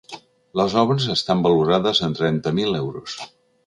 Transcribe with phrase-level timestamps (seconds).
[0.61, 3.21] Les obres estan valorades en trenta mil euros.